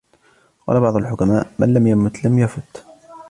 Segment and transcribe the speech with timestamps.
[0.67, 2.85] وَقَالَ بَعْضُ الْحُكَمَاءِ مَنْ لَمْ يَمُتْ لَمْ يَفُتْ